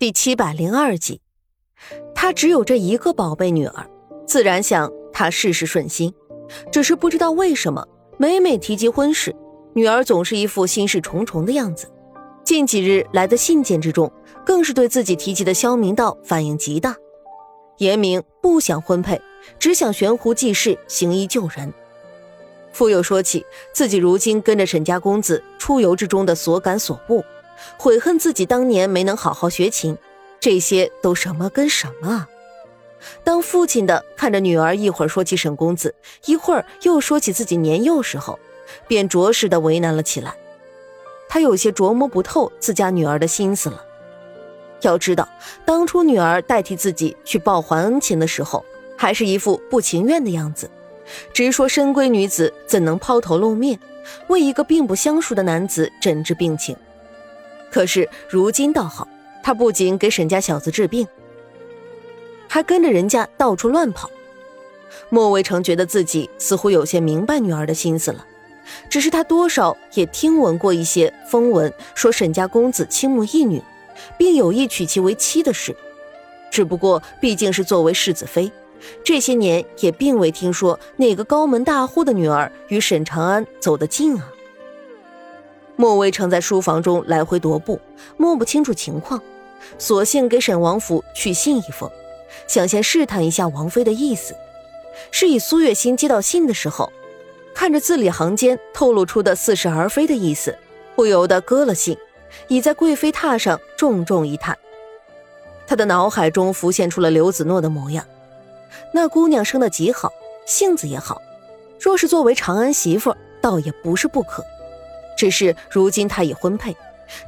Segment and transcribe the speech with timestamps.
[0.00, 1.20] 第七百零二集，
[2.14, 3.90] 他只有这一个宝贝女儿，
[4.28, 6.14] 自然想她事事顺心。
[6.70, 7.84] 只是不知道为什么，
[8.16, 9.34] 每每提及婚事，
[9.72, 11.90] 女儿总是一副心事重重的样子。
[12.44, 14.08] 近几日来的信件之中，
[14.46, 16.94] 更是对自己提及的萧明道反应极大。
[17.78, 19.20] 言明不想婚配，
[19.58, 21.74] 只想悬壶济世，行医救人。
[22.70, 23.44] 复又说起
[23.74, 27.24] 自己如今跟着沈家公子出游之中的所感所悟。
[27.76, 29.96] 悔恨自己当年没能好好学琴，
[30.40, 32.28] 这些都什么跟什么啊！
[33.22, 35.94] 当父亲的看着女儿一会儿说起沈公子，
[36.26, 38.38] 一会儿又说起自己年幼时候，
[38.86, 40.34] 便着实的为难了起来。
[41.28, 43.84] 他有些琢磨不透自家女儿的心思了。
[44.82, 45.28] 要知道，
[45.64, 48.64] 当初女儿代替自己去报还恩情的时候，
[48.96, 50.70] 还是一副不情愿的样子，
[51.32, 53.78] 直说深闺女子怎能抛头露面，
[54.28, 56.76] 为一个并不相熟的男子诊治病情。
[57.70, 59.06] 可是如今倒好，
[59.42, 61.06] 他不仅给沈家小子治病，
[62.48, 64.10] 还跟着人家到处乱跑。
[65.10, 68.26] 莫卫成觉得自己似乎有些明白女儿的心思了，
[68.88, 73.62] 只是他多少也听闻过一些风闻，说沈家公子倾慕一女，
[74.18, 75.76] 并有意娶其为妻的事。
[76.50, 78.50] 只不过毕竟是作为世子妃，
[79.04, 84.32] 这些年也并未听说哪个高门大户的女儿与沈长安走得近啊。
[85.80, 87.80] 莫微成在书房中来回踱步，
[88.16, 89.22] 摸不清楚情况，
[89.78, 91.88] 索性给沈王府去信一封，
[92.48, 94.34] 想先试探一下王妃的意思。
[95.12, 96.92] 是以苏月心接到信的时候，
[97.54, 100.58] 看着字里行间透露出的似是而非的意思，
[100.96, 101.96] 不由得搁了信，
[102.48, 104.58] 倚在贵妃榻上重重一叹。
[105.64, 108.04] 他的脑海中浮现出了刘子诺的模样，
[108.92, 110.12] 那姑娘生得极好，
[110.44, 111.22] 性子也好，
[111.78, 114.44] 若是作为长安媳妇，倒也不是不可。
[115.18, 116.76] 只是如今他已婚配，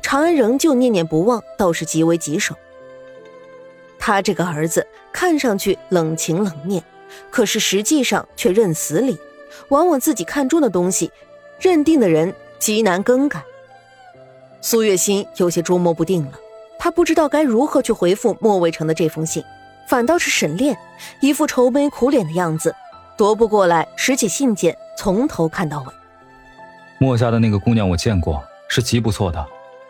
[0.00, 2.54] 长安仍旧念念不忘，倒是极为棘手。
[3.98, 6.84] 他这个儿子看上去冷情冷面，
[7.30, 9.18] 可是实际上却认死理，
[9.70, 11.10] 往往自己看中的东西，
[11.58, 13.42] 认定的人极难更改。
[14.60, 16.38] 苏月心有些捉摸不定了，
[16.78, 19.42] 他不知道该如何去回复莫卫成的这封信，
[19.88, 20.78] 反倒是沈炼
[21.20, 22.72] 一副愁眉苦脸的样子，
[23.18, 25.99] 踱步过来拾起信件，从头看到尾。
[27.02, 29.42] 墨家的那个姑娘我见过，是极不错的，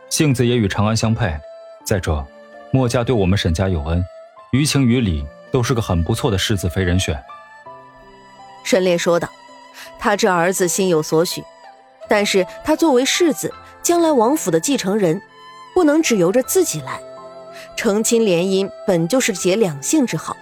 [0.09, 1.37] 性子也与长安相配。
[1.85, 2.25] 再者，
[2.71, 4.01] 墨家对我们沈家有恩，
[4.53, 7.21] 于情于理都是个很不错的世子妃人选。
[8.63, 9.29] 沈烈说道
[9.99, 11.43] ：“他这儿子心有所许，
[12.09, 15.21] 但是他作为世子，将来王府的继承人，
[15.75, 17.01] 不能只由着自己来。
[17.75, 20.37] 成亲联姻本就是结两性之好，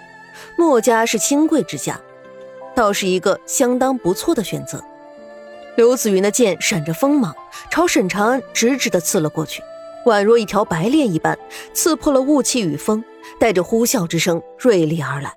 [0.55, 1.99] 墨家是清贵之家，
[2.75, 4.79] 倒是一个相当不错的选择。”
[5.79, 7.33] 刘子云的剑闪着锋芒，
[7.69, 9.63] 朝沈长安直直的刺了过去，
[10.05, 11.39] 宛若一条白链一般，
[11.73, 13.01] 刺破了雾气与风，
[13.39, 15.33] 带着呼啸之声锐利而来。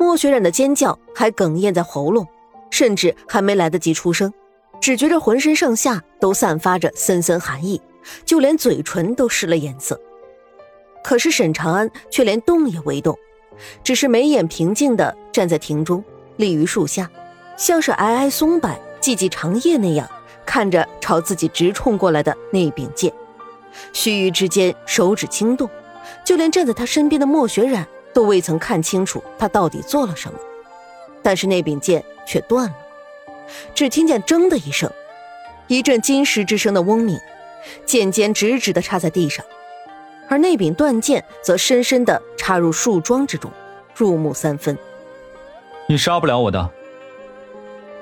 [0.00, 2.26] 莫雪染的尖叫还哽咽在喉咙，
[2.72, 4.34] 甚至还没来得及出声，
[4.80, 7.80] 只觉着浑身上下都散发着森森寒意，
[8.24, 9.96] 就连嘴唇都失了颜色。
[11.04, 13.16] 可是沈长安却连动也未动，
[13.84, 16.02] 只是眉眼平静的站在庭中，
[16.36, 17.08] 立于树下，
[17.56, 18.68] 像是皑皑松柏。
[19.02, 20.08] 寂寂长夜那样
[20.46, 23.12] 看着朝自己直冲过来的那柄剑，
[23.92, 25.68] 须臾之间手指轻动，
[26.24, 30.38] 就连站在他身边的莫雪染都未曾看清楚他到底做了什么。
[31.20, 32.74] 但是那柄剑却断了，
[33.74, 34.88] 只听见“铮”的一声，
[35.66, 37.18] 一阵金石之声的嗡鸣，
[37.84, 39.44] 剑尖直直的插在地上，
[40.28, 43.50] 而那柄断剑则深深的插入树桩之中，
[43.96, 44.78] 入木三分。
[45.88, 46.70] 你杀不了我的。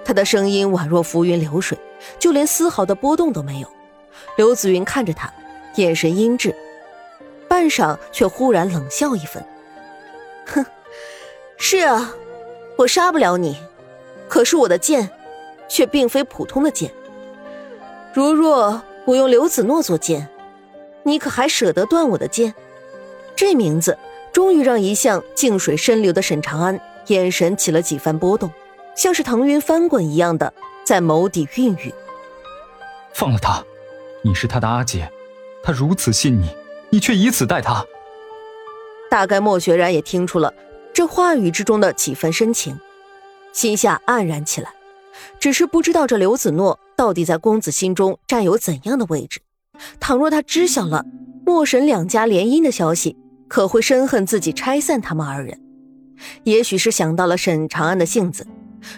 [0.05, 1.78] 他的声音宛若浮云流水，
[2.19, 3.69] 就连丝毫的波动都没有。
[4.37, 5.33] 刘子云看着他，
[5.77, 6.55] 眼神阴鸷，
[7.49, 9.44] 半晌却忽然冷笑一分
[10.47, 10.65] ：“哼，
[11.56, 12.12] 是啊，
[12.77, 13.56] 我杀不了你，
[14.28, 15.10] 可是我的剑，
[15.69, 16.91] 却并非普通的剑。
[18.12, 20.28] 如若我用刘子诺做剑，
[21.05, 22.55] 你可还舍得断我的剑？”
[23.37, 23.97] 这名字
[24.33, 28.51] 终于让一向静水深流的沈长安眼神起了几番波动。
[29.01, 30.53] 像是腾云翻滚一样的
[30.85, 31.95] 在眸底孕育。
[33.15, 33.65] 放了他，
[34.23, 35.11] 你是他的阿姐，
[35.63, 36.55] 他如此信你，
[36.91, 37.83] 你却以此待他。
[39.11, 40.53] 大概莫雪然也听出了
[40.93, 42.79] 这话语之中的几分深情，
[43.55, 44.71] 心下黯然起来。
[45.39, 49.41] 只是不知道这刘子诺到底在公子心中占有怎样的位置。
[49.99, 51.07] 倘若他知晓了
[51.47, 53.17] 莫沈两家联姻的消息，
[53.49, 55.59] 可会深恨自己拆散他们二人。
[56.45, 58.47] 也许是想到了沈长安的性子。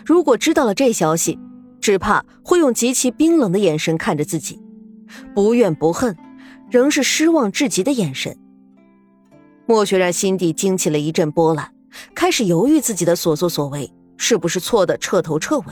[0.04, 1.38] 如果知道了这消息，
[1.80, 4.60] 只怕会用极其冰冷的眼神看着自己，
[5.34, 6.16] 不怨不恨，
[6.70, 8.36] 仍是失望至极的眼神。
[9.66, 11.72] 莫雪然心底惊起了一阵波澜，
[12.14, 15.66] 开始犹豫自己的所作所为是不是错的彻头彻尾。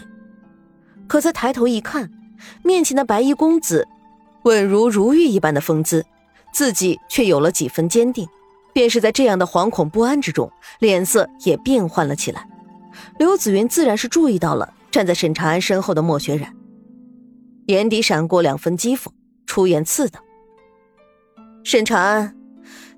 [1.07, 2.11] 可再抬头一看，
[2.63, 3.87] 面前的白衣公子，
[4.45, 6.05] 稳如如玉一般的风姿，
[6.53, 8.27] 自己却有了几分坚定。
[8.73, 10.49] 便是在这样的惶恐不安之中，
[10.79, 12.49] 脸色也变换了起来。
[13.19, 16.55] 刘子云自然是注意到了站在沈长安身后的莫雪染，
[17.67, 19.07] 眼底闪过两分讥讽，
[19.47, 20.21] 出言刺道
[21.65, 22.37] ：“沈长安。”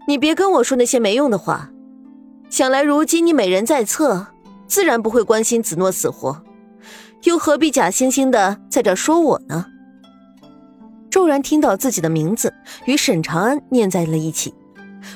[0.09, 1.71] 你别跟我说那些没用的话。
[2.51, 4.27] 想来如今你美人在侧，
[4.67, 6.43] 自然不会关心子诺死活，
[7.23, 9.67] 又何必假惺惺的在这说我呢？
[11.09, 12.53] 骤然听到自己的名字
[12.87, 14.53] 与沈长安念在了一起，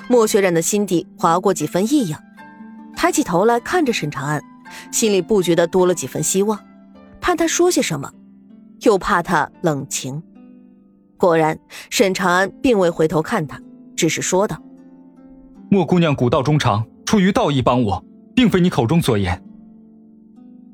[0.09, 2.23] 莫雪染的心底划过几分异样，
[2.95, 4.41] 抬起头来看着沈长安，
[4.91, 6.59] 心里不觉得多了几分希望，
[7.21, 8.13] 怕他说些什么，
[8.81, 10.23] 又怕他冷情。
[11.17, 11.59] 果然，
[11.91, 13.61] 沈长安并未回头看他，
[13.97, 14.61] 只是说道。
[15.71, 18.05] 莫姑娘古道中长，出于道义帮我，
[18.35, 19.43] 并非你口中所言。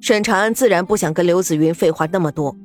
[0.00, 2.56] 沈长安自然不想跟刘子云废话那么多，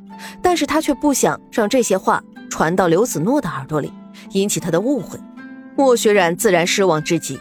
[0.42, 3.92] 但是他却不想让这些话传到刘子诺的耳朵里，
[4.32, 5.20] 引起他的误会。
[5.76, 7.40] 莫雪染自然失望至极，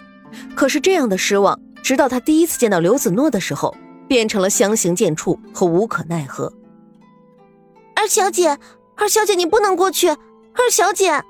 [0.54, 3.72] 可是这样的失望，直到他第一次见到刘子诺的时候，
[4.08, 6.52] 变成了相形见绌和无可奈何。
[7.94, 8.58] 二小姐，
[8.96, 10.08] 二小姐，你不能过去！
[10.08, 11.22] 二小姐，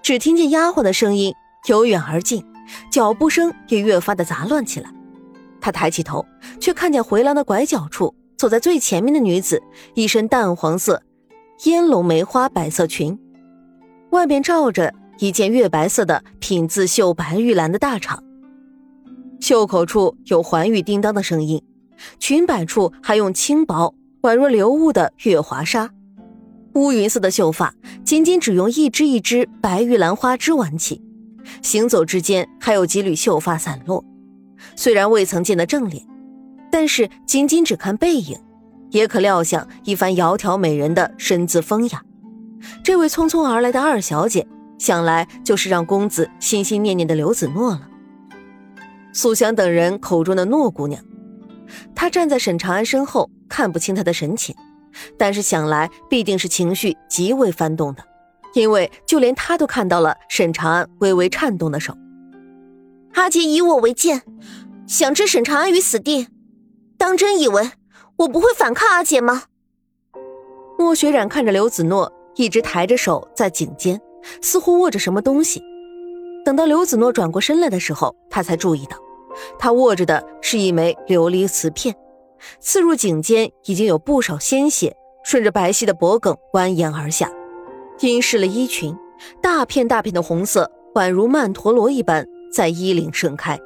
[0.00, 1.34] 只听见丫鬟的声音。
[1.66, 2.42] 由远而近，
[2.90, 4.90] 脚步声也越发的杂乱起来。
[5.60, 6.24] 他抬起头，
[6.58, 9.62] 却看见回廊的拐角处，走在最前面的女子，
[9.92, 11.02] 一身淡黄色
[11.64, 13.18] 烟笼梅花白色裙，
[14.08, 18.18] 外面罩着一件月白色的品字绣白玉兰的大氅，
[19.44, 21.62] 袖口处有环玉叮当的声音，
[22.18, 25.90] 裙摆处还用轻薄宛若流雾的月华纱，
[26.72, 27.74] 乌云似的秀发
[28.06, 31.02] 仅仅只用一支一支白玉兰花枝挽起。
[31.60, 34.02] 行走之间，还有几缕秀发散落。
[34.76, 36.02] 虽然未曾见得正脸，
[36.72, 38.38] 但是仅仅只看背影，
[38.92, 42.02] 也可料想一番窈窕美人的身姿风雅。
[42.82, 44.46] 这位匆匆而来的二小姐，
[44.78, 47.90] 想来就是让公子心心念念的刘子诺了。
[49.14, 51.02] 素香等人口中的诺姑娘，
[51.94, 54.54] 她站在沈长安身后，看不清她的神情，
[55.16, 58.04] 但是想来必定是情绪极为翻动的。
[58.54, 61.92] 因为就连他都看到了沈长安微微颤动的手。
[63.14, 64.22] 阿杰以我为鉴，
[64.86, 66.28] 想置沈长安于死地，
[66.96, 67.72] 当真以为
[68.18, 69.44] 我不会反抗阿姐吗？
[70.78, 74.00] 莫雪染看着刘子诺一直抬着手在颈间，
[74.40, 75.60] 似乎握着什么东西。
[76.44, 78.96] 等到刘子诺转过身来的时候，他才注意到，
[79.58, 81.94] 他握着的是一枚琉璃瓷片，
[82.60, 84.94] 刺入颈间已经有不少鲜血
[85.24, 87.30] 顺着白皙的脖颈蜿蜒而下。
[88.00, 88.96] 阴湿了衣裙，
[89.40, 93.58] 大片大片的红色宛如曼陀罗一般在衣领盛开，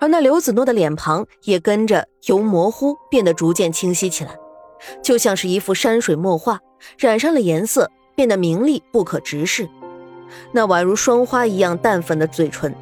[0.00, 4.36] 而那刘子诺的脸庞也跟着由模糊变得逐渐清晰起来，
[5.02, 6.60] 就像是一幅山水墨画，
[6.98, 9.68] 染上了颜色，变得明丽不可直视。
[10.52, 12.74] 那宛如霜花一样淡粉的嘴唇，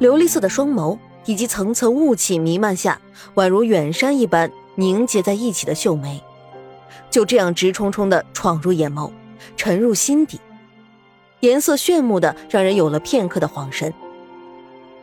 [0.00, 3.00] 琉璃色的双眸，以及层层雾气弥漫下
[3.34, 6.22] 宛如远山一般凝结在一起的秀眉，
[7.10, 9.10] 就这样直冲冲地闯入眼眸。
[9.56, 10.40] 沉入心底，
[11.40, 13.92] 颜色炫目的让人有了片刻的恍神。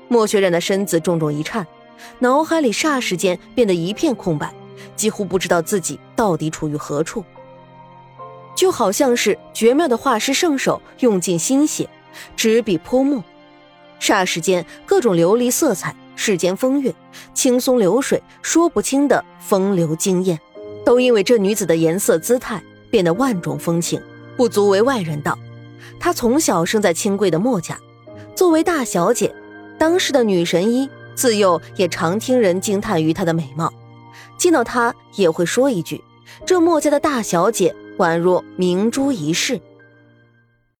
[0.07, 1.65] 莫雪染的身子重重一颤，
[2.19, 4.51] 脑海里霎时间变得一片空白，
[4.95, 7.23] 几乎不知道自己到底处于何处。
[8.55, 11.87] 就好像是绝妙的画师圣手用尽心血，
[12.35, 13.23] 执笔泼墨，
[13.99, 16.93] 霎时间各种琉璃色彩、世间风月、
[17.33, 20.39] 轻松流水、说不清的风流惊艳，
[20.85, 24.01] 都因为这女子的颜色姿态变得万种风情。
[24.37, 25.37] 不足为外人道，
[25.99, 27.77] 她从小生在清贵的墨家，
[28.35, 29.33] 作为大小姐，
[29.77, 33.71] 当时的女神医自幼也常听人惊叹于她的美貌，
[34.37, 36.01] 见到她也会说一句
[36.45, 39.59] ：“这墨家的大小姐宛若明珠一世。”